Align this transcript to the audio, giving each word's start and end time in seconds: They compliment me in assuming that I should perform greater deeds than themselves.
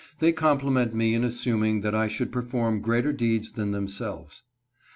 They 0.17 0.31
compliment 0.31 0.95
me 0.95 1.13
in 1.13 1.23
assuming 1.23 1.81
that 1.81 1.93
I 1.93 2.07
should 2.07 2.31
perform 2.31 2.79
greater 2.81 3.13
deeds 3.13 3.51
than 3.51 3.69
themselves. 3.69 4.41